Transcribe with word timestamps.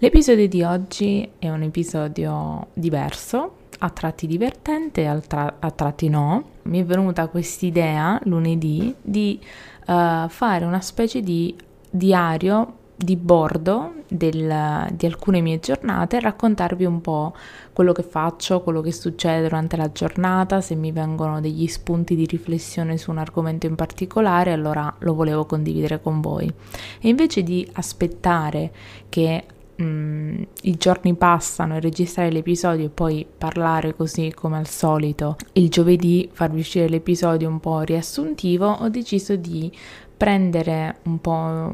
L'episodio 0.00 0.46
di 0.46 0.62
oggi 0.62 1.26
è 1.38 1.48
un 1.48 1.62
episodio 1.62 2.66
diverso, 2.74 3.52
a 3.78 3.88
tratti 3.88 4.26
divertente, 4.26 5.22
tra- 5.26 5.56
a 5.58 5.70
tratti 5.70 6.10
no. 6.10 6.50
Mi 6.64 6.80
è 6.80 6.84
venuta 6.84 7.28
quest'idea 7.28 8.20
lunedì 8.24 8.94
di 9.00 9.40
uh, 9.86 10.28
fare 10.28 10.66
una 10.66 10.82
specie 10.82 11.22
di 11.22 11.56
diario 11.88 12.84
di 12.94 13.16
bordo 13.16 13.94
del, 14.08 14.86
di 14.92 15.06
alcune 15.06 15.40
mie 15.40 15.60
giornate 15.60 16.16
e 16.16 16.20
raccontarvi 16.20 16.84
un 16.84 17.00
po' 17.00 17.34
quello 17.72 17.92
che 17.92 18.02
faccio, 18.02 18.60
quello 18.60 18.82
che 18.82 18.92
succede 18.92 19.42
durante 19.42 19.78
la 19.78 19.90
giornata, 19.92 20.60
se 20.60 20.74
mi 20.74 20.92
vengono 20.92 21.40
degli 21.40 21.66
spunti 21.68 22.14
di 22.14 22.26
riflessione 22.26 22.98
su 22.98 23.10
un 23.10 23.18
argomento 23.18 23.64
in 23.64 23.76
particolare, 23.76 24.52
allora 24.52 24.94
lo 24.98 25.14
volevo 25.14 25.46
condividere 25.46 26.02
con 26.02 26.20
voi. 26.20 26.52
E 27.00 27.08
invece 27.08 27.42
di 27.42 27.66
aspettare 27.72 28.72
che 29.08 29.44
mm, 29.80 30.42
i 30.62 30.76
giorni 30.76 31.14
passano 31.14 31.76
e 31.76 31.80
registrare 31.80 32.30
l'episodio 32.30 32.86
e 32.86 32.90
poi 32.90 33.26
parlare 33.36 33.94
così 33.94 34.32
come 34.34 34.56
al 34.56 34.66
solito 34.66 35.36
il 35.52 35.68
giovedì 35.68 36.28
farvi 36.32 36.60
uscire 36.60 36.88
l'episodio 36.88 37.48
un 37.48 37.60
po' 37.60 37.80
riassuntivo 37.80 38.66
ho 38.66 38.88
deciso 38.88 39.36
di 39.36 39.70
prendere 40.16 40.98
un 41.04 41.20
po' 41.20 41.72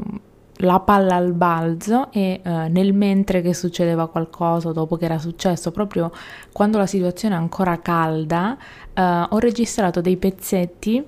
la 0.63 0.81
palla 0.81 1.17
al 1.17 1.33
balzo 1.33 2.11
e 2.13 2.41
eh, 2.43 2.69
nel 2.69 2.93
mentre 2.93 3.41
che 3.41 3.55
succedeva 3.55 4.09
qualcosa, 4.09 4.73
dopo 4.73 4.97
che 4.97 5.07
era 5.07 5.19
successo, 5.19 5.71
proprio 5.71 6.13
quando 6.53 6.79
la 6.79 6.87
situazione 6.87 7.35
è 7.35 7.39
ancora 7.39 7.81
calda, 7.81 8.57
eh, 8.93 9.03
ho 9.03 9.39
registrato 9.39 10.01
dei 10.01 10.17
pezzetti 10.17 11.05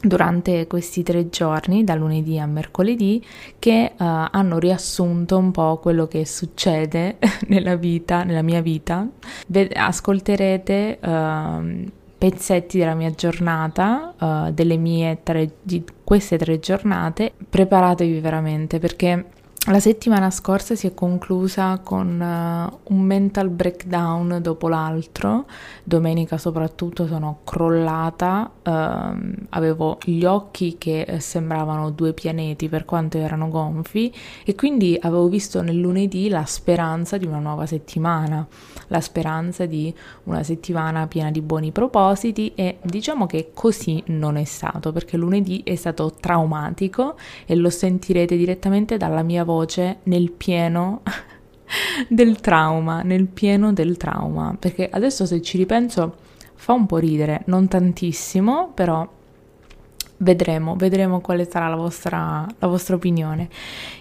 durante 0.00 0.66
questi 0.66 1.02
tre 1.02 1.28
giorni, 1.28 1.84
da 1.84 1.94
lunedì 1.94 2.38
a 2.38 2.46
mercoledì, 2.46 3.24
che 3.58 3.92
uh, 3.92 3.96
hanno 3.98 4.58
riassunto 4.58 5.36
un 5.36 5.50
po' 5.50 5.78
quello 5.78 6.06
che 6.06 6.24
succede 6.24 7.18
nella 7.48 7.76
vita, 7.76 8.22
nella 8.24 8.42
mia 8.42 8.62
vita. 8.62 9.06
Ved- 9.48 9.76
ascolterete 9.76 10.98
uh, 11.02 11.90
pezzetti 12.16 12.78
della 12.78 12.94
mia 12.94 13.10
giornata, 13.10 14.14
uh, 14.18 14.52
delle 14.52 14.76
mie 14.76 15.20
tre, 15.22 15.52
di 15.62 15.84
queste 16.02 16.38
tre 16.38 16.58
giornate, 16.58 17.32
preparatevi 17.48 18.20
veramente 18.20 18.78
perché 18.78 19.24
la 19.66 19.78
settimana 19.78 20.30
scorsa 20.30 20.74
si 20.74 20.86
è 20.86 20.94
conclusa 20.94 21.80
con 21.84 22.18
uh, 22.18 22.92
un 22.94 23.00
mental 23.02 23.50
breakdown 23.50 24.38
dopo 24.40 24.68
l'altro, 24.68 25.44
domenica 25.84 26.38
soprattutto 26.38 27.06
sono 27.06 27.40
crollata, 27.44 28.50
uh, 28.62 29.34
avevo 29.50 29.98
gli 30.02 30.24
occhi 30.24 30.76
che 30.78 31.02
eh, 31.02 31.20
sembravano 31.20 31.90
due 31.90 32.14
pianeti 32.14 32.70
per 32.70 32.86
quanto 32.86 33.18
erano 33.18 33.50
gonfi 33.50 34.10
e 34.46 34.54
quindi 34.54 34.98
avevo 34.98 35.28
visto 35.28 35.60
nel 35.60 35.78
lunedì 35.78 36.30
la 36.30 36.46
speranza 36.46 37.18
di 37.18 37.26
una 37.26 37.38
nuova 37.38 37.66
settimana, 37.66 38.46
la 38.86 39.00
speranza 39.02 39.66
di 39.66 39.94
una 40.24 40.42
settimana 40.42 41.06
piena 41.06 41.30
di 41.30 41.42
buoni 41.42 41.70
propositi 41.70 42.54
e 42.54 42.78
diciamo 42.80 43.26
che 43.26 43.50
così 43.52 44.02
non 44.06 44.38
è 44.38 44.44
stato 44.44 44.90
perché 44.90 45.18
lunedì 45.18 45.60
è 45.64 45.74
stato 45.74 46.14
traumatico 46.18 47.16
e 47.44 47.54
lo 47.56 47.68
sentirete 47.68 48.38
direttamente 48.38 48.96
dalla 48.96 49.22
mia 49.22 49.44
voce 49.44 49.48
nel 50.04 50.30
pieno 50.32 51.02
del 52.08 52.40
trauma, 52.40 53.02
nel 53.02 53.26
pieno 53.26 53.72
del 53.72 53.96
trauma, 53.96 54.56
perché 54.58 54.88
adesso 54.90 55.26
se 55.26 55.40
ci 55.42 55.56
ripenso 55.56 56.16
fa 56.54 56.72
un 56.72 56.86
po' 56.86 56.98
ridere, 56.98 57.42
non 57.46 57.68
tantissimo, 57.68 58.72
però 58.74 59.08
vedremo, 60.18 60.76
vedremo 60.76 61.20
quale 61.20 61.48
sarà 61.48 61.68
la 61.68 61.76
vostra, 61.76 62.46
la 62.58 62.66
vostra 62.66 62.96
opinione. 62.96 63.48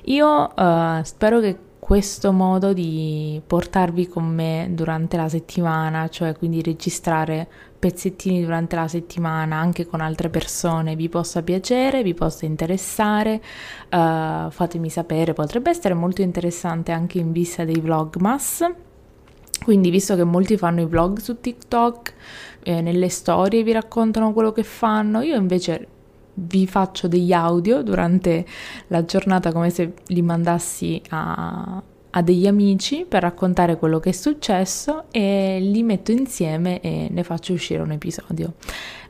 Io 0.05 0.53
uh, 0.55 1.03
spero 1.03 1.39
che 1.39 1.57
questo 1.79 2.31
modo 2.31 2.73
di 2.73 3.41
portarvi 3.45 4.07
con 4.07 4.25
me 4.25 4.67
durante 4.71 5.17
la 5.17 5.29
settimana, 5.29 6.07
cioè 6.09 6.35
quindi 6.35 6.61
registrare 6.61 7.47
pezzettini 7.79 8.43
durante 8.43 8.75
la 8.75 8.87
settimana 8.87 9.55
anche 9.55 9.87
con 9.87 10.01
altre 10.01 10.29
persone, 10.29 10.95
vi 10.95 11.07
possa 11.07 11.41
piacere, 11.41 12.03
vi 12.03 12.13
possa 12.13 12.45
interessare, 12.45 13.41
uh, 13.89 14.51
fatemi 14.51 14.89
sapere, 14.89 15.33
potrebbe 15.33 15.69
essere 15.69 15.93
molto 15.93 16.21
interessante 16.21 16.91
anche 16.91 17.19
in 17.19 17.31
vista 17.31 17.63
dei 17.63 17.79
vlogmas. 17.79 18.65
Quindi, 19.63 19.89
visto 19.89 20.15
che 20.15 20.23
molti 20.23 20.57
fanno 20.57 20.81
i 20.81 20.85
vlog 20.85 21.19
su 21.19 21.39
TikTok, 21.39 22.13
eh, 22.63 22.81
nelle 22.81 23.09
storie 23.09 23.63
vi 23.63 23.71
raccontano 23.71 24.33
quello 24.33 24.51
che 24.51 24.63
fanno, 24.63 25.21
io 25.21 25.35
invece 25.35 25.87
vi 26.33 26.65
faccio 26.67 27.07
degli 27.07 27.33
audio 27.33 27.81
durante 27.83 28.45
la 28.87 29.03
giornata 29.03 29.51
come 29.51 29.69
se 29.69 29.93
li 30.07 30.21
mandassi 30.21 31.01
a, 31.09 31.81
a 32.11 32.21
degli 32.21 32.47
amici 32.47 33.05
per 33.07 33.21
raccontare 33.21 33.77
quello 33.77 33.99
che 33.99 34.09
è 34.09 34.13
successo 34.13 35.05
e 35.11 35.59
li 35.61 35.83
metto 35.83 36.11
insieme 36.11 36.79
e 36.81 37.07
ne 37.09 37.23
faccio 37.23 37.53
uscire 37.53 37.81
un 37.81 37.91
episodio. 37.91 38.53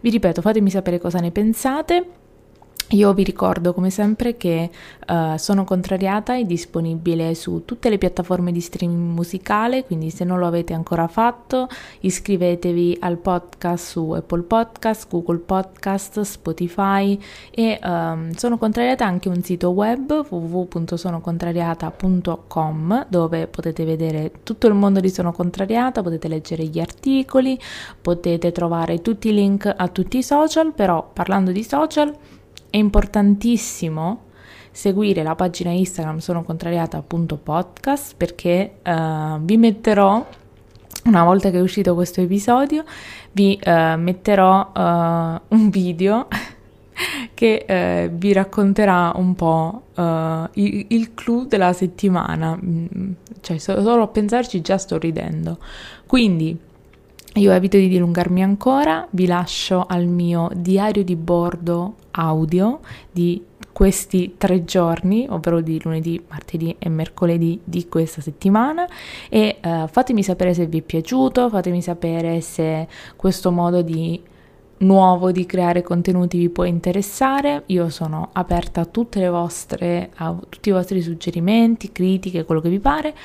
Vi 0.02 0.10
ripeto, 0.10 0.42
fatemi 0.42 0.70
sapere 0.70 1.00
cosa 1.00 1.20
ne 1.20 1.32
pensate. 1.32 2.06
Io 2.94 3.14
vi 3.14 3.24
ricordo 3.24 3.72
come 3.72 3.92
sempre 3.92 4.36
che 4.36 4.72
uh, 5.08 5.38
Sono 5.38 5.64
Contrariata 5.64 6.36
è 6.36 6.44
disponibile 6.44 7.36
su 7.36 7.62
tutte 7.64 7.88
le 7.88 8.00
piattaforme 8.00 8.52
di 8.52 8.62
streaming 8.62 9.14
musicale, 9.14 9.86
quindi 9.86 10.10
se 10.10 10.24
non 10.24 10.40
lo 10.40 10.48
avete 10.48 10.74
ancora 10.74 11.08
fatto 11.08 11.68
iscrivetevi 12.00 12.98
al 13.02 13.18
podcast 13.18 13.92
su 13.92 14.10
Apple 14.10 14.42
Podcast, 14.42 15.08
Google 15.08 15.38
Podcast, 15.38 16.22
Spotify 16.22 17.16
e 17.52 17.80
um, 17.84 18.32
Sono 18.32 18.58
Contrariata 18.58 19.06
anche 19.06 19.30
un 19.30 19.44
sito 19.44 19.70
web 19.70 20.26
www.sonocontrariata.com 20.28 23.06
dove 23.08 23.46
potete 23.46 23.86
vedere 23.86 24.32
tutto 24.42 24.66
il 24.66 24.74
mondo 24.74 25.00
di 25.00 25.12
Sono 25.12 25.32
Contrariata, 25.32 26.02
potete 26.02 26.28
leggere 26.28 26.64
gli 26.64 26.80
articoli, 26.80 27.56
potete 28.02 28.52
trovare 28.52 29.04
tutti 29.04 29.30
i 29.30 29.34
link 29.36 29.72
a 29.78 29.88
tutti 29.90 30.18
i 30.18 30.24
social, 30.24 30.74
però 30.74 31.08
parlando 31.14 31.52
di 31.52 31.64
social 31.64 32.12
è 32.70 32.78
importantissimo 32.78 34.28
seguire 34.72 35.24
la 35.24 35.36
pagina 35.36 35.72
Instagram 35.72 36.20
sono 36.20 36.44
contrariata.podcast 36.44 38.16
perché 38.16 38.76
uh, 38.84 39.40
vi 39.40 39.58
metterò 39.58 40.26
una 41.06 41.24
volta 41.24 41.50
che 41.50 41.58
è 41.58 41.62
uscito 41.62 41.96
questo 41.96 42.22
episodio 42.22 42.84
vi 43.32 43.60
uh, 43.64 43.98
metterò 43.98 44.72
uh, 44.74 45.56
un 45.56 45.70
video 45.70 46.28
che 47.34 48.10
vi 48.12 48.34
racconterà 48.34 49.14
un 49.16 49.34
po' 49.34 49.84
il, 49.96 50.86
il 50.90 51.14
clou 51.14 51.46
della 51.46 51.72
settimana. 51.72 52.60
Mm, 52.62 53.12
cioè 53.40 53.58
solo 53.58 54.02
a 54.02 54.08
pensarci 54.08 54.60
già 54.60 54.78
sto 54.78 54.98
ridendo. 54.98 55.60
Quindi 56.06 56.58
io 57.36 57.52
evito 57.52 57.78
di 57.78 57.88
dilungarmi 57.88 58.42
ancora, 58.42 59.08
vi 59.12 59.28
lascio 59.28 59.86
al 59.88 60.08
mio 60.08 60.50
diario 60.54 61.04
di 61.04 61.16
bordo 61.16 61.96
audio 62.20 62.80
di 63.12 63.44
questi 63.72 64.36
tre 64.38 64.66
giorni, 64.66 65.26
ovvero 65.30 65.62
di 65.62 65.80
lunedì, 65.82 66.22
martedì 66.28 66.76
e 66.78 66.90
mercoledì 66.90 67.62
di 67.64 67.88
questa 67.88 68.20
settimana 68.20 68.86
e 69.30 69.58
uh, 69.64 69.88
fatemi 69.88 70.22
sapere 70.22 70.54
se 70.54 70.66
vi 70.66 70.80
è 70.80 70.82
piaciuto, 70.82 71.50
fatemi 71.50 71.82
sapere 71.82 72.42
se 72.42 72.88
questo 73.16 73.52
modo 73.52 73.82
di 73.82 74.22
nuovo 74.80 75.32
di 75.32 75.46
creare 75.46 75.82
contenuti 75.82 76.38
vi 76.38 76.50
può 76.50 76.66
interessare. 76.66 77.64
Io 77.68 77.90
sono 77.90 78.30
aperta 78.34 78.82
a, 78.82 79.30
vostre, 79.30 80.12
a 80.16 80.36
tutti 80.50 80.70
i 80.70 80.74
vostri 80.74 81.02
suggerimenti, 81.02 81.92
critiche, 81.92 82.44
quello 82.44 82.62
che 82.62 82.70
vi 82.70 82.80
pare. 82.80 83.16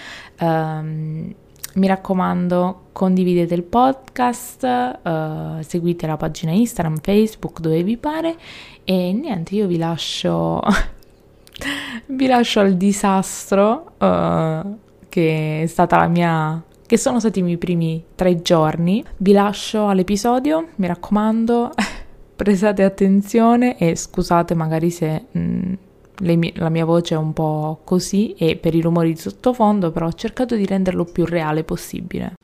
Um, 0.41 1.35
mi 1.75 1.89
raccomando, 1.89 2.83
condividete 2.93 3.55
il 3.55 3.65
podcast, 3.65 4.63
uh, 5.03 5.61
seguite 5.63 6.07
la 6.07 6.17
pagina 6.17 6.53
Instagram, 6.53 6.99
Facebook, 7.03 7.59
dove 7.59 7.83
vi 7.83 7.97
pare 7.97 8.37
e 8.85 9.13
niente, 9.13 9.55
io 9.55 9.67
vi 9.67 9.79
lascio 9.79 10.61
vi 12.07 12.27
lascio 12.27 12.61
al 12.61 12.75
disastro 12.75 13.93
uh, 13.99 14.79
che 15.09 15.63
è 15.63 15.67
stata 15.67 15.97
la 15.97 16.09
mia 16.09 16.63
che 16.87 16.99
sono 16.99 17.19
stati 17.19 17.39
i 17.39 17.43
miei 17.43 17.57
primi 17.57 18.05
tre 18.15 18.43
giorni. 18.43 19.03
Vi 19.17 19.33
lascio 19.33 19.89
all'episodio, 19.89 20.69
mi 20.77 20.87
raccomando, 20.87 21.73
prestate 22.37 22.83
attenzione 22.83 23.79
e 23.79 23.97
scusate 23.97 24.55
magari 24.55 24.91
se 24.91 25.25
mh, 25.31 25.41
mm, 25.41 25.75
mie, 26.21 26.53
la 26.57 26.69
mia 26.69 26.85
voce 26.85 27.15
è 27.15 27.19
un 27.19 27.33
po' 27.33 27.81
così 27.85 28.35
e 28.35 28.57
per 28.57 28.75
i 28.75 28.81
rumori 28.81 29.15
di 29.15 29.19
sottofondo, 29.19 29.91
però 29.91 30.07
ho 30.07 30.13
cercato 30.13 30.57
di 30.57 30.67
renderlo 30.67 31.05
più 31.05 31.25
reale 31.25 31.65
possibile. 31.65 32.35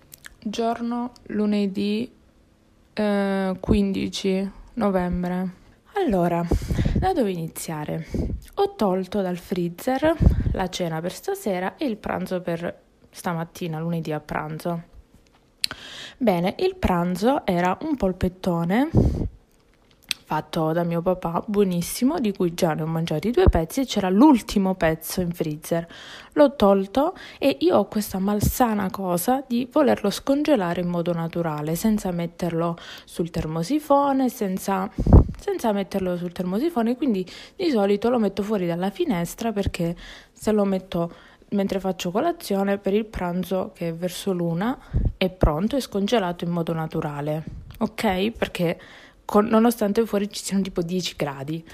Giorno 0.43 1.13
lunedì 1.27 2.11
eh, 2.95 3.57
15 3.61 4.51
novembre. 4.75 5.59
Allora, 6.02 6.43
da 6.94 7.12
dove 7.12 7.31
iniziare? 7.31 8.06
Ho 8.55 8.75
tolto 8.75 9.20
dal 9.20 9.37
freezer 9.37 10.17
la 10.52 10.69
cena 10.69 10.99
per 11.02 11.12
stasera 11.12 11.76
e 11.76 11.85
il 11.85 11.99
pranzo 11.99 12.41
per 12.41 12.75
stamattina, 13.11 13.79
lunedì 13.79 14.11
a 14.11 14.19
pranzo. 14.20 14.82
Bene, 16.17 16.55
il 16.58 16.76
pranzo 16.76 17.44
era 17.44 17.76
un 17.82 17.97
polpettone 17.97 18.88
fatto 20.31 20.70
da 20.70 20.85
mio 20.85 21.02
papà, 21.02 21.43
buonissimo, 21.44 22.20
di 22.20 22.32
cui 22.32 22.55
già 22.55 22.73
ne 22.73 22.82
ho 22.82 22.87
mangiati 22.87 23.32
due 23.32 23.49
pezzi 23.49 23.81
e 23.81 23.85
c'era 23.85 24.08
l'ultimo 24.08 24.76
pezzo 24.76 25.20
in 25.20 25.32
freezer. 25.32 25.85
L'ho 26.35 26.55
tolto 26.55 27.17
e 27.37 27.56
io 27.58 27.79
ho 27.79 27.88
questa 27.88 28.20
malsana 28.20 28.91
cosa 28.91 29.43
di 29.44 29.69
volerlo 29.73 30.08
scongelare 30.08 30.82
in 30.82 30.88
modo 30.88 31.12
naturale, 31.12 31.75
senza 31.75 32.12
metterlo 32.12 32.76
sul 33.05 33.31
termosifone, 33.31 34.29
senza, 34.29 34.88
senza 35.41 35.73
metterlo 35.73 36.17
sul 36.17 36.33
termosifone, 36.33 36.97
quindi 36.97 37.27
di 37.57 37.71
solito 37.71 38.11
lo 38.11 38.19
metto 38.19 38.43
fuori 38.43 38.67
dalla 38.67 38.91
finestra 38.91 39.53
perché 39.53 39.97
se 40.33 40.53
lo 40.53 40.65
metto 40.65 41.13
mentre 41.51 41.81
faccio 41.81 42.11
colazione 42.11 42.79
per 42.79 42.95
il 42.95 43.07
pranzo 43.07 43.73
che 43.75 43.89
è 43.89 43.95
verso 43.95 44.33
l'una 44.33 44.79
è 45.17 45.31
pronto 45.31 45.77
e 45.77 45.81
scongelato 45.81 46.45
in 46.45 46.51
modo 46.51 46.73
naturale. 46.73 47.45
Ok? 47.79 48.31
Perché 48.31 48.79
con, 49.25 49.47
nonostante 49.47 50.05
fuori 50.07 50.31
ci 50.31 50.45
siano 50.45 50.63
tipo 50.63 50.83
10 50.83 51.15
gradi. 51.17 51.65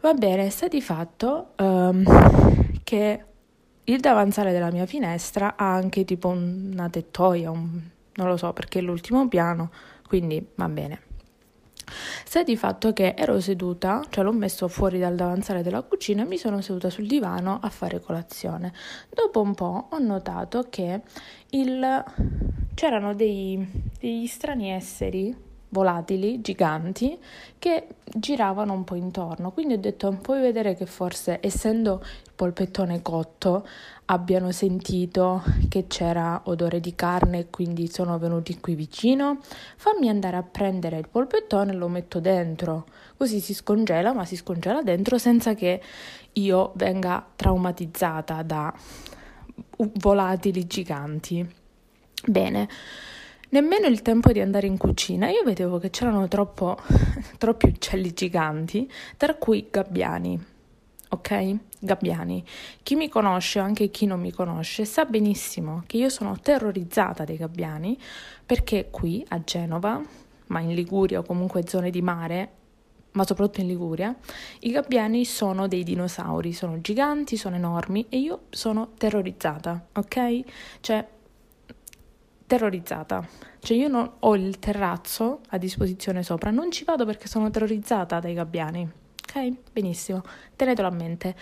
Va 0.00 0.14
bene, 0.14 0.50
sta 0.50 0.68
di 0.68 0.82
fatto 0.82 1.52
um, 1.58 2.04
che 2.84 3.24
il 3.84 4.00
davanzale 4.00 4.52
della 4.52 4.70
mia 4.70 4.86
finestra 4.86 5.56
ha 5.56 5.74
anche 5.74 6.04
tipo 6.04 6.28
una 6.28 6.88
tettoia, 6.88 7.50
un, 7.50 7.80
non 8.14 8.28
lo 8.28 8.36
so 8.36 8.52
perché 8.52 8.78
è 8.78 8.82
l'ultimo 8.82 9.26
piano, 9.28 9.70
quindi 10.06 10.46
va 10.54 10.68
bene. 10.68 11.03
Sta 12.24 12.42
di 12.42 12.56
fatto 12.56 12.92
che 12.92 13.14
ero 13.16 13.40
seduta, 13.40 14.02
cioè 14.08 14.24
l'ho 14.24 14.32
messo 14.32 14.68
fuori 14.68 14.98
dal 14.98 15.14
davanzale 15.14 15.62
della 15.62 15.82
cucina 15.82 16.22
e 16.22 16.26
mi 16.26 16.38
sono 16.38 16.60
seduta 16.60 16.90
sul 16.90 17.06
divano 17.06 17.58
a 17.62 17.68
fare 17.70 18.00
colazione. 18.00 18.72
Dopo 19.10 19.40
un 19.40 19.54
po' 19.54 19.88
ho 19.90 19.98
notato 19.98 20.66
che 20.68 21.00
il... 21.50 22.04
c'erano 22.74 23.14
dei, 23.14 23.66
degli 23.98 24.26
strani 24.26 24.70
esseri 24.70 25.52
volatili 25.74 26.40
giganti 26.40 27.18
che 27.58 27.88
giravano 28.04 28.72
un 28.72 28.84
po' 28.84 28.94
intorno. 28.94 29.50
Quindi 29.50 29.74
ho 29.74 29.78
detto, 29.78 30.16
puoi 30.22 30.40
vedere 30.40 30.76
che 30.76 30.86
forse 30.86 31.40
essendo 31.42 32.00
il 32.24 32.32
polpettone 32.34 33.02
cotto 33.02 33.66
abbiano 34.06 34.52
sentito 34.52 35.42
che 35.68 35.86
c'era 35.88 36.42
odore 36.44 36.78
di 36.78 36.94
carne 36.94 37.40
e 37.40 37.50
quindi 37.50 37.88
sono 37.88 38.16
venuti 38.18 38.60
qui 38.60 38.76
vicino. 38.76 39.40
Fammi 39.76 40.08
andare 40.08 40.36
a 40.36 40.42
prendere 40.44 40.98
il 40.98 41.08
polpettone 41.08 41.72
e 41.72 41.74
lo 41.74 41.88
metto 41.88 42.20
dentro. 42.20 42.86
Così 43.16 43.40
si 43.40 43.52
scongela, 43.52 44.12
ma 44.12 44.24
si 44.24 44.36
scongela 44.36 44.80
dentro 44.82 45.18
senza 45.18 45.54
che 45.54 45.82
io 46.34 46.72
venga 46.76 47.26
traumatizzata 47.34 48.42
da 48.42 48.72
volatili 49.76 50.66
giganti. 50.68 51.46
Bene. 52.26 52.68
Nemmeno 53.54 53.86
il 53.86 54.02
tempo 54.02 54.32
di 54.32 54.40
andare 54.40 54.66
in 54.66 54.76
cucina, 54.76 55.30
io 55.30 55.44
vedevo 55.44 55.78
che 55.78 55.90
c'erano 55.90 56.26
troppo, 56.26 56.76
troppi 57.38 57.66
uccelli 57.66 58.12
giganti, 58.12 58.90
tra 59.16 59.36
cui 59.36 59.68
gabbiani. 59.70 60.44
Ok? 61.10 61.56
Gabbiani. 61.78 62.44
Chi 62.82 62.96
mi 62.96 63.08
conosce 63.08 63.60
o 63.60 63.62
anche 63.62 63.90
chi 63.90 64.06
non 64.06 64.18
mi 64.18 64.32
conosce 64.32 64.84
sa 64.84 65.04
benissimo 65.04 65.84
che 65.86 65.98
io 65.98 66.08
sono 66.08 66.36
terrorizzata 66.36 67.22
dei 67.22 67.36
gabbiani 67.36 67.96
perché 68.44 68.88
qui 68.90 69.24
a 69.28 69.40
Genova, 69.44 70.02
ma 70.48 70.58
in 70.58 70.74
Liguria 70.74 71.20
o 71.20 71.22
comunque 71.22 71.64
zone 71.68 71.90
di 71.90 72.02
mare, 72.02 72.50
ma 73.12 73.24
soprattutto 73.24 73.60
in 73.60 73.68
Liguria, 73.68 74.12
i 74.62 74.72
gabbiani 74.72 75.24
sono 75.24 75.68
dei 75.68 75.84
dinosauri, 75.84 76.52
sono 76.52 76.80
giganti, 76.80 77.36
sono 77.36 77.54
enormi 77.54 78.06
e 78.08 78.18
io 78.18 78.40
sono 78.50 78.94
terrorizzata, 78.98 79.86
ok? 79.92 80.40
Cioè 80.80 81.06
terrorizzata. 82.46 83.26
Cioè 83.58 83.76
io 83.76 83.88
non 83.88 84.10
ho 84.20 84.36
il 84.36 84.58
terrazzo 84.58 85.40
a 85.48 85.58
disposizione 85.58 86.22
sopra, 86.22 86.50
non 86.50 86.70
ci 86.70 86.84
vado 86.84 87.04
perché 87.04 87.28
sono 87.28 87.50
terrorizzata 87.50 88.20
dai 88.20 88.34
gabbiani. 88.34 88.90
Ok? 89.26 89.52
Benissimo, 89.72 90.22
tenetelo 90.54 90.88
a 90.88 90.90
mente. 90.90 91.34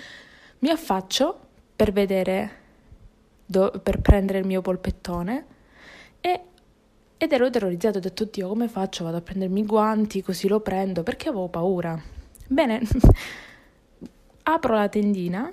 Mi 0.60 0.70
affaccio 0.70 1.38
per 1.74 1.92
vedere, 1.92 2.50
do, 3.44 3.72
per 3.82 4.00
prendere 4.00 4.38
il 4.38 4.46
mio 4.46 4.62
polpettone 4.62 5.46
e, 6.20 6.40
ed 7.16 7.32
ero 7.32 7.50
terrorizzato, 7.50 7.98
ho 7.98 8.00
detto, 8.00 8.22
oddio, 8.22 8.48
come 8.48 8.68
faccio? 8.68 9.04
Vado 9.04 9.16
a 9.16 9.20
prendermi 9.20 9.60
i 9.60 9.66
guanti, 9.66 10.22
così 10.22 10.46
lo 10.48 10.60
prendo, 10.60 11.02
perché 11.02 11.28
avevo 11.28 11.48
paura. 11.48 12.00
Bene, 12.46 12.80
apro 14.44 14.74
la 14.74 14.88
tendina 14.88 15.50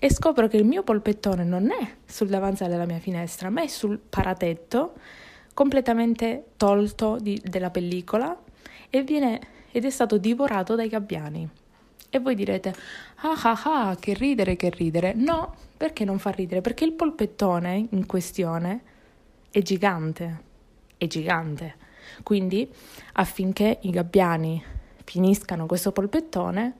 e 0.00 0.12
scopro 0.12 0.46
che 0.46 0.56
il 0.56 0.64
mio 0.64 0.84
polpettone 0.84 1.42
non 1.42 1.70
è 1.70 1.96
sul 2.04 2.28
davanzale 2.28 2.70
della 2.70 2.86
mia 2.86 3.00
finestra, 3.00 3.50
ma 3.50 3.62
è 3.62 3.66
sul 3.66 3.98
paratetto, 3.98 4.94
completamente 5.54 6.50
tolto 6.56 7.18
di, 7.20 7.40
della 7.44 7.70
pellicola 7.70 8.36
e 8.90 9.02
viene, 9.02 9.40
ed 9.72 9.84
è 9.84 9.90
stato 9.90 10.16
divorato 10.16 10.76
dai 10.76 10.88
gabbiani. 10.88 11.48
E 12.10 12.18
voi 12.20 12.36
direte, 12.36 12.72
ah 13.16 13.40
ah 13.42 13.62
ah, 13.64 13.96
che 13.96 14.14
ridere, 14.14 14.54
che 14.54 14.70
ridere. 14.70 15.14
No, 15.14 15.54
perché 15.76 16.04
non 16.04 16.20
fa 16.20 16.30
ridere? 16.30 16.60
Perché 16.60 16.84
il 16.84 16.92
polpettone 16.92 17.88
in 17.90 18.06
questione 18.06 18.82
è 19.50 19.60
gigante, 19.62 20.42
è 20.96 21.06
gigante. 21.08 21.74
Quindi 22.22 22.70
affinché 23.14 23.78
i 23.82 23.90
gabbiani 23.90 24.62
finiscano 25.04 25.66
questo 25.66 25.90
polpettone, 25.90 26.74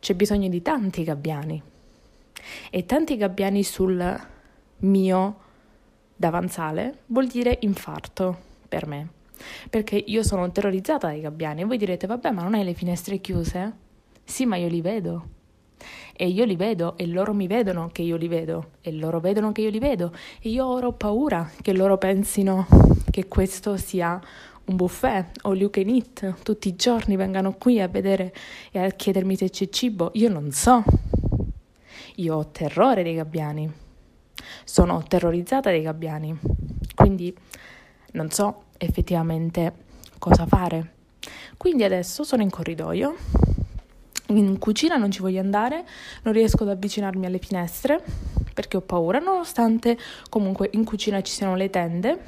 c'è 0.00 0.14
bisogno 0.14 0.48
di 0.48 0.60
tanti 0.62 1.04
gabbiani 1.04 1.70
e 2.70 2.86
tanti 2.86 3.16
gabbiani 3.16 3.62
sul 3.62 4.20
mio 4.78 5.36
davanzale 6.16 7.00
vuol 7.06 7.26
dire 7.26 7.58
infarto 7.62 8.36
per 8.68 8.86
me. 8.86 9.08
Perché 9.68 9.96
io 9.96 10.22
sono 10.22 10.50
terrorizzata 10.50 11.08
dai 11.08 11.20
gabbiani 11.20 11.62
e 11.62 11.64
voi 11.64 11.76
direte, 11.76 12.06
vabbè, 12.06 12.30
ma 12.30 12.42
non 12.42 12.54
hai 12.54 12.64
le 12.64 12.74
finestre 12.74 13.18
chiuse? 13.18 13.72
Sì, 14.24 14.46
ma 14.46 14.56
io 14.56 14.68
li 14.68 14.80
vedo. 14.80 15.28
E 16.14 16.28
io 16.28 16.44
li 16.44 16.54
vedo 16.54 16.96
e 16.96 17.06
loro 17.06 17.34
mi 17.34 17.48
vedono 17.48 17.88
che 17.90 18.02
io 18.02 18.16
li 18.16 18.28
vedo 18.28 18.72
e 18.82 18.92
loro 18.92 19.18
vedono 19.18 19.50
che 19.50 19.62
io 19.62 19.70
li 19.70 19.80
vedo 19.80 20.14
e 20.40 20.50
io 20.50 20.64
ora 20.64 20.86
ho 20.86 20.92
paura 20.92 21.50
che 21.60 21.72
loro 21.72 21.98
pensino 21.98 22.68
che 23.10 23.26
questo 23.26 23.76
sia 23.76 24.20
un 24.66 24.76
buffet 24.76 25.38
o 25.42 25.54
you 25.54 25.70
can 25.70 25.88
eat, 25.88 26.42
tutti 26.44 26.68
i 26.68 26.76
giorni 26.76 27.16
vengano 27.16 27.54
qui 27.54 27.80
a 27.80 27.88
vedere 27.88 28.32
e 28.70 28.78
a 28.78 28.90
chiedermi 28.90 29.34
se 29.34 29.50
c'è 29.50 29.68
cibo. 29.70 30.10
Io 30.14 30.28
non 30.28 30.52
so 30.52 30.84
io 32.16 32.36
ho 32.36 32.46
terrore 32.48 33.02
dei 33.02 33.14
gabbiani. 33.14 33.70
Sono 34.64 35.02
terrorizzata 35.06 35.70
dai 35.70 35.82
gabbiani. 35.82 36.38
Quindi 36.94 37.34
non 38.12 38.30
so 38.30 38.64
effettivamente 38.78 39.72
cosa 40.18 40.46
fare. 40.46 40.94
Quindi 41.56 41.84
adesso 41.84 42.24
sono 42.24 42.42
in 42.42 42.50
corridoio. 42.50 43.16
In 44.28 44.58
cucina 44.58 44.96
non 44.96 45.10
ci 45.10 45.20
voglio 45.20 45.40
andare, 45.40 45.84
non 46.22 46.32
riesco 46.32 46.62
ad 46.62 46.70
avvicinarmi 46.70 47.26
alle 47.26 47.38
finestre 47.38 48.02
perché 48.52 48.76
ho 48.76 48.80
paura, 48.80 49.18
nonostante 49.18 49.98
comunque 50.28 50.68
in 50.72 50.84
cucina 50.84 51.20
ci 51.22 51.32
siano 51.32 51.54
le 51.54 51.70
tende. 51.70 52.22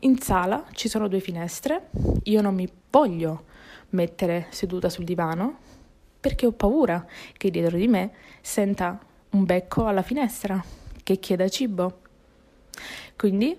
In 0.00 0.18
sala 0.18 0.64
ci 0.72 0.88
sono 0.88 1.08
due 1.08 1.20
finestre. 1.20 1.90
Io 2.24 2.40
non 2.40 2.54
mi 2.54 2.68
voglio 2.90 3.44
mettere 3.90 4.46
seduta 4.50 4.88
sul 4.88 5.04
divano 5.04 5.58
perché 6.24 6.46
ho 6.46 6.52
paura 6.52 7.06
che 7.36 7.50
dietro 7.50 7.76
di 7.76 7.86
me 7.86 8.10
senta 8.40 8.98
un 9.32 9.44
becco 9.44 9.84
alla 9.84 10.00
finestra 10.00 10.64
che 11.02 11.18
chieda 11.18 11.46
cibo. 11.50 12.00
Quindi 13.14 13.54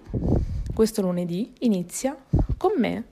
questo 0.73 1.03
lunedì 1.03 1.53
inizia 1.59 2.17
con 2.57 2.71
me 2.77 3.03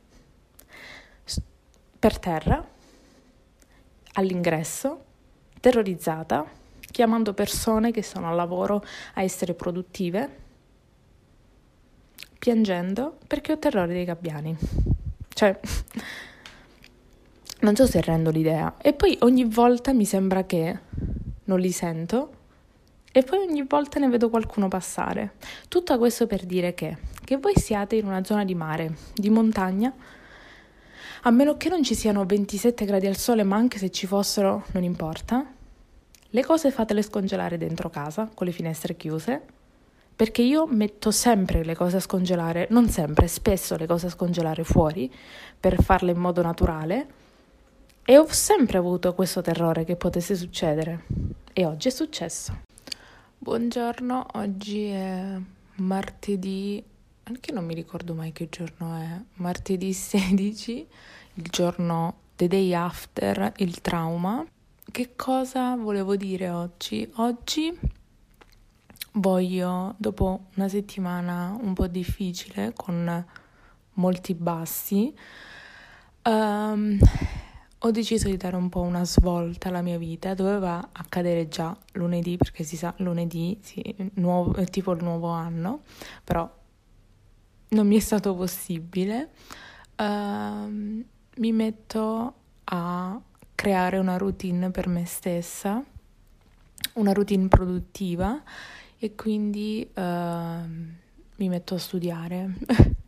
per 1.99 2.17
terra 2.17 2.67
all'ingresso, 4.13 5.05
terrorizzata, 5.59 6.49
chiamando 6.89 7.35
persone 7.35 7.91
che 7.91 8.01
sono 8.01 8.29
al 8.29 8.35
lavoro 8.35 8.83
a 9.13 9.21
essere 9.21 9.53
produttive, 9.53 10.37
piangendo 12.39 13.19
perché 13.27 13.51
ho 13.51 13.59
terrore 13.59 13.93
dei 13.93 14.05
gabbiani. 14.05 14.57
Cioè, 15.31 15.59
non 17.63 17.75
so 17.75 17.87
se 17.87 18.01
rendo 18.01 18.29
l'idea. 18.29 18.75
E 18.81 18.93
poi 18.93 19.17
ogni 19.21 19.45
volta 19.45 19.93
mi 19.93 20.05
sembra 20.05 20.43
che 20.43 20.79
non 21.45 21.59
li 21.59 21.71
sento 21.71 22.41
e 23.11 23.23
poi 23.23 23.39
ogni 23.39 23.63
volta 23.67 23.99
ne 23.99 24.09
vedo 24.09 24.29
qualcuno 24.29 24.67
passare. 24.67 25.35
Tutto 25.69 25.97
questo 25.97 26.27
per 26.27 26.45
dire 26.45 26.73
che, 26.73 26.97
che 27.23 27.37
voi 27.37 27.53
siate 27.55 27.95
in 27.95 28.05
una 28.05 28.23
zona 28.23 28.43
di 28.43 28.53
mare, 28.53 28.95
di 29.13 29.29
montagna, 29.29 29.93
a 31.25 31.31
meno 31.31 31.55
che 31.55 31.69
non 31.69 31.83
ci 31.83 31.95
siano 31.95 32.25
27 32.25 32.83
gradi 32.83 33.07
al 33.07 33.15
sole, 33.15 33.43
ma 33.43 33.55
anche 33.55 33.77
se 33.77 33.89
ci 33.91 34.07
fossero 34.07 34.65
non 34.73 34.83
importa, 34.83 35.45
le 36.29 36.43
cose 36.43 36.69
fatele 36.69 37.01
scongelare 37.01 37.57
dentro 37.57 37.89
casa 37.89 38.29
con 38.33 38.45
le 38.45 38.51
finestre 38.51 38.97
chiuse, 38.97 39.41
perché 40.15 40.41
io 40.41 40.65
metto 40.67 41.11
sempre 41.11 41.63
le 41.63 41.75
cose 41.75 41.97
a 41.97 42.01
scongelare, 42.01 42.67
non 42.71 42.89
sempre, 42.89 43.27
spesso 43.27 43.77
le 43.77 43.85
cose 43.85 44.07
a 44.07 44.09
scongelare 44.09 44.65
fuori 44.65 45.11
per 45.57 45.81
farle 45.81 46.11
in 46.11 46.17
modo 46.17 46.41
naturale 46.41 47.21
e 48.05 48.17
ho 48.17 48.27
sempre 48.27 48.77
avuto 48.77 49.13
questo 49.13 49.41
terrore 49.41 49.85
che 49.85 49.95
potesse 49.95 50.35
succedere 50.35 51.05
e 51.53 51.65
oggi 51.65 51.87
è 51.87 51.91
successo. 51.91 52.61
Buongiorno, 53.37 54.25
oggi 54.33 54.87
è 54.87 55.39
martedì, 55.75 56.83
anche 57.23 57.51
non 57.53 57.65
mi 57.65 57.73
ricordo 57.73 58.13
mai 58.13 58.33
che 58.33 58.49
giorno 58.49 58.95
è, 58.95 59.21
martedì 59.35 59.91
16, 59.93 60.87
il 61.35 61.43
giorno 61.43 62.15
the 62.35 62.47
day 62.47 62.73
after 62.73 63.53
il 63.57 63.79
trauma. 63.79 64.45
Che 64.91 65.15
cosa 65.15 65.75
volevo 65.75 66.17
dire 66.17 66.49
oggi? 66.49 67.09
Oggi 67.15 67.73
voglio, 69.13 69.95
dopo 69.97 70.47
una 70.55 70.67
settimana 70.67 71.57
un 71.59 71.73
po' 71.73 71.87
difficile, 71.87 72.73
con 72.75 73.25
molti 73.93 74.33
bassi, 74.33 75.13
um, 76.25 76.99
ho 77.85 77.91
deciso 77.91 78.29
di 78.29 78.37
dare 78.37 78.55
un 78.55 78.69
po' 78.69 78.79
una 78.79 79.03
svolta 79.03 79.67
alla 79.67 79.81
mia 79.81 79.97
vita. 79.97 80.33
Doveva 80.33 80.89
accadere 80.93 81.49
già 81.49 81.75
lunedì, 81.93 82.37
perché 82.37 82.63
si 82.63 82.77
sa, 82.77 82.93
lunedì 82.97 83.57
sì, 83.61 83.83
nuovo, 84.15 84.55
è 84.55 84.65
tipo 84.65 84.93
il 84.93 85.03
nuovo 85.03 85.27
anno, 85.27 85.81
però 86.23 86.49
non 87.69 87.87
mi 87.87 87.97
è 87.97 87.99
stato 87.99 88.35
possibile. 88.35 89.31
Uh, 89.97 91.03
mi 91.35 91.51
metto 91.51 92.33
a 92.63 93.21
creare 93.53 93.97
una 93.97 94.15
routine 94.15 94.71
per 94.71 94.87
me 94.87 95.05
stessa, 95.05 95.83
una 96.93 97.11
routine 97.11 97.49
produttiva 97.49 98.41
e 98.97 99.13
quindi 99.15 99.85
uh, 99.93 100.01
mi 100.01 101.49
metto 101.49 101.75
a 101.75 101.79
studiare. 101.79 102.45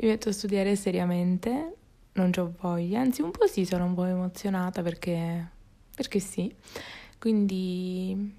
mi 0.00 0.08
metto 0.08 0.30
a 0.30 0.32
studiare 0.32 0.74
seriamente 0.74 1.76
non 2.14 2.30
ho 2.36 2.52
voglia, 2.60 3.00
anzi 3.00 3.22
un 3.22 3.30
po' 3.30 3.46
sì, 3.46 3.64
sono 3.64 3.84
un 3.84 3.94
po' 3.94 4.04
emozionata 4.04 4.82
perché, 4.82 5.48
perché 5.94 6.20
sì. 6.20 6.54
Quindi 7.18 8.34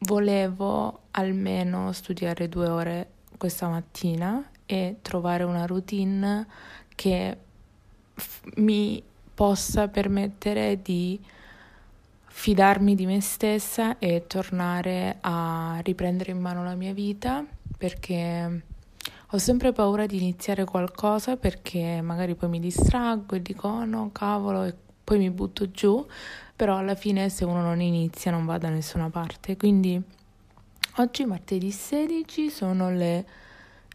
volevo 0.00 1.02
almeno 1.12 1.92
studiare 1.92 2.48
due 2.48 2.68
ore 2.68 3.10
questa 3.36 3.68
mattina 3.68 4.50
e 4.66 4.96
trovare 5.02 5.44
una 5.44 5.64
routine 5.66 6.46
che 6.94 7.36
f- 8.14 8.42
mi 8.56 9.02
possa 9.34 9.88
permettere 9.88 10.82
di 10.82 11.18
fidarmi 12.26 12.94
di 12.94 13.06
me 13.06 13.20
stessa 13.20 13.98
e 13.98 14.26
tornare 14.26 15.18
a 15.20 15.80
riprendere 15.82 16.32
in 16.32 16.38
mano 16.38 16.62
la 16.62 16.74
mia 16.74 16.92
vita 16.92 17.44
perché 17.76 18.62
ho 19.30 19.38
sempre 19.38 19.72
paura 19.72 20.06
di 20.06 20.16
iniziare 20.16 20.64
qualcosa 20.64 21.36
perché 21.36 22.00
magari 22.00 22.34
poi 22.34 22.48
mi 22.48 22.60
distraggo 22.60 23.34
e 23.34 23.42
dico 23.42 23.68
oh 23.68 23.84
no, 23.84 24.10
cavolo, 24.10 24.64
e 24.64 24.74
poi 25.04 25.18
mi 25.18 25.30
butto 25.30 25.70
giù, 25.70 26.06
però 26.56 26.78
alla 26.78 26.94
fine 26.94 27.28
se 27.28 27.44
uno 27.44 27.60
non 27.60 27.80
inizia 27.80 28.30
non 28.30 28.46
va 28.46 28.56
da 28.56 28.70
nessuna 28.70 29.10
parte. 29.10 29.56
Quindi 29.56 30.00
oggi 30.96 31.24
martedì 31.26 31.70
16 31.70 32.50
sono 32.50 32.90
le 32.90 33.26